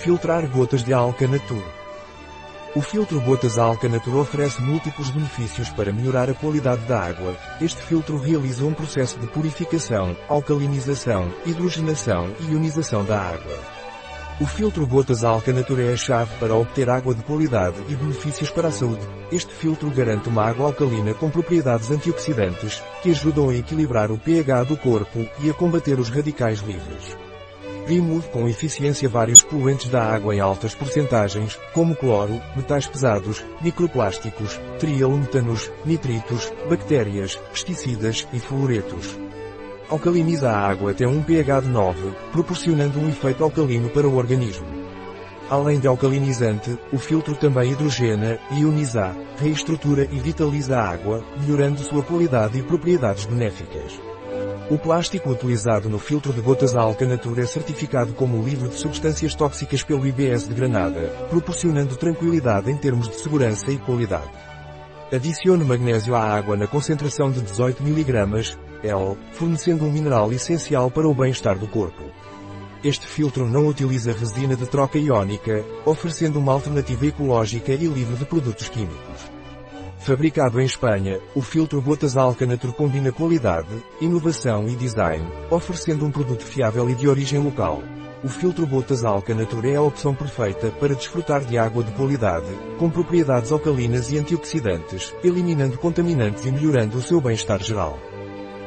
Filtrar 0.00 0.48
gotas 0.48 0.82
de 0.82 0.94
Alcanatur. 0.94 1.62
O 2.74 2.80
filtro 2.80 3.20
Gotas 3.20 3.58
Alcanatur 3.58 4.16
oferece 4.16 4.62
múltiplos 4.62 5.10
benefícios 5.10 5.68
para 5.68 5.92
melhorar 5.92 6.30
a 6.30 6.32
qualidade 6.32 6.80
da 6.86 7.00
água. 7.00 7.36
Este 7.60 7.82
filtro 7.82 8.16
realiza 8.16 8.64
um 8.64 8.72
processo 8.72 9.18
de 9.18 9.26
purificação, 9.26 10.16
alcalinização, 10.26 11.30
hidrogenação 11.44 12.32
e 12.40 12.52
ionização 12.52 13.04
da 13.04 13.20
água. 13.20 13.58
O 14.40 14.46
filtro 14.46 14.86
Gotas 14.86 15.22
Alcanatur 15.22 15.80
é 15.80 15.92
a 15.92 15.96
chave 15.98 16.34
para 16.40 16.54
obter 16.54 16.88
água 16.88 17.14
de 17.14 17.22
qualidade 17.22 17.76
e 17.86 17.94
benefícios 17.94 18.48
para 18.48 18.68
a 18.68 18.72
saúde. 18.72 19.06
Este 19.30 19.52
filtro 19.52 19.90
garante 19.90 20.30
uma 20.30 20.46
água 20.48 20.64
alcalina 20.64 21.12
com 21.12 21.28
propriedades 21.28 21.90
antioxidantes, 21.90 22.82
que 23.02 23.10
ajudam 23.10 23.50
a 23.50 23.54
equilibrar 23.54 24.10
o 24.10 24.16
pH 24.16 24.64
do 24.64 24.78
corpo 24.78 25.28
e 25.40 25.50
a 25.50 25.52
combater 25.52 26.00
os 26.00 26.08
radicais 26.08 26.60
livres. 26.60 27.29
Remove 27.86 28.28
com 28.28 28.48
eficiência 28.48 29.08
vários 29.08 29.42
poluentes 29.42 29.88
da 29.88 30.02
água 30.02 30.34
em 30.34 30.40
altas 30.40 30.74
porcentagens, 30.74 31.58
como 31.72 31.96
cloro, 31.96 32.40
metais 32.54 32.86
pesados, 32.86 33.44
microplásticos, 33.60 34.60
trialumetanos, 34.78 35.70
nitritos, 35.84 36.52
bactérias, 36.68 37.36
pesticidas 37.50 38.28
e 38.32 38.38
fluoretos. 38.38 39.18
Alcaliniza 39.88 40.50
a 40.50 40.68
água 40.68 40.92
até 40.92 41.06
um 41.06 41.20
pH 41.20 41.62
de 41.62 41.68
9, 41.68 42.12
proporcionando 42.30 43.00
um 43.00 43.08
efeito 43.08 43.42
alcalino 43.42 43.88
para 43.90 44.06
o 44.06 44.16
organismo. 44.16 44.66
Além 45.50 45.80
de 45.80 45.88
alcalinizante, 45.88 46.78
o 46.92 46.98
filtro 46.98 47.34
também 47.34 47.72
hidrogena, 47.72 48.38
ioniza, 48.52 49.16
reestrutura 49.36 50.04
e 50.12 50.20
vitaliza 50.20 50.78
a 50.78 50.88
água, 50.88 51.24
melhorando 51.40 51.80
sua 51.80 52.04
qualidade 52.04 52.56
e 52.56 52.62
propriedades 52.62 53.24
benéficas. 53.24 54.09
O 54.70 54.78
plástico 54.78 55.30
utilizado 55.30 55.90
no 55.90 55.98
filtro 55.98 56.32
de 56.32 56.40
gotas 56.40 56.76
Alcanatura 56.76 57.42
é 57.42 57.46
certificado 57.46 58.12
como 58.12 58.40
livre 58.40 58.68
de 58.68 58.76
substâncias 58.76 59.34
tóxicas 59.34 59.82
pelo 59.82 60.06
IBS 60.06 60.46
de 60.46 60.54
Granada, 60.54 61.08
proporcionando 61.28 61.96
tranquilidade 61.96 62.70
em 62.70 62.76
termos 62.76 63.08
de 63.08 63.16
segurança 63.16 63.68
e 63.72 63.78
qualidade. 63.78 64.30
Adicione 65.12 65.64
magnésio 65.64 66.14
à 66.14 66.22
água 66.22 66.56
na 66.56 66.68
concentração 66.68 67.32
de 67.32 67.40
18 67.40 67.82
mg, 67.82 68.56
L, 68.84 69.18
fornecendo 69.32 69.84
um 69.84 69.90
mineral 69.90 70.32
essencial 70.32 70.88
para 70.88 71.08
o 71.08 71.14
bem-estar 71.14 71.58
do 71.58 71.66
corpo. 71.66 72.04
Este 72.84 73.08
filtro 73.08 73.48
não 73.48 73.66
utiliza 73.66 74.12
resina 74.12 74.54
de 74.54 74.66
troca 74.66 74.98
iónica, 74.98 75.64
oferecendo 75.84 76.38
uma 76.38 76.52
alternativa 76.52 77.06
ecológica 77.06 77.72
e 77.72 77.88
livre 77.88 78.14
de 78.14 78.24
produtos 78.24 78.68
químicos. 78.68 79.39
Fabricado 80.00 80.58
em 80.58 80.64
Espanha, 80.64 81.20
o 81.34 81.42
filtro 81.42 81.80
Gotas 81.82 82.16
Alcanatur 82.16 82.72
combina 82.72 83.12
qualidade, 83.12 83.68
inovação 84.00 84.66
e 84.66 84.74
design, 84.74 85.22
oferecendo 85.50 86.06
um 86.06 86.10
produto 86.10 86.42
fiável 86.42 86.88
e 86.88 86.94
de 86.94 87.06
origem 87.06 87.38
local. 87.38 87.82
O 88.24 88.28
filtro 88.28 88.66
Gotas 88.66 89.04
Alcanatur 89.04 89.66
é 89.66 89.76
a 89.76 89.82
opção 89.82 90.14
perfeita 90.14 90.70
para 90.80 90.94
desfrutar 90.94 91.44
de 91.44 91.58
água 91.58 91.84
de 91.84 91.92
qualidade, 91.92 92.46
com 92.78 92.88
propriedades 92.88 93.52
alcalinas 93.52 94.10
e 94.10 94.18
antioxidantes, 94.18 95.14
eliminando 95.22 95.76
contaminantes 95.76 96.46
e 96.46 96.50
melhorando 96.50 96.96
o 96.96 97.02
seu 97.02 97.20
bem-estar 97.20 97.62
geral. 97.62 97.98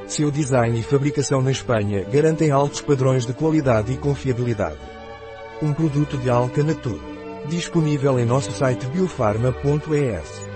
Seu 0.05 0.29
design 0.29 0.79
e 0.79 0.83
fabricação 0.83 1.41
na 1.41 1.49
Espanha 1.49 2.03
garantem 2.11 2.51
altos 2.51 2.81
padrões 2.81 3.25
de 3.25 3.33
qualidade 3.33 3.91
e 3.91 3.97
confiabilidade. 3.97 4.77
Um 5.63 5.73
produto 5.73 6.15
de 6.15 6.29
Alcanatur. 6.29 6.99
Disponível 7.47 8.19
em 8.19 8.25
nosso 8.25 8.51
site 8.51 8.85
biofarma.es. 8.85 10.52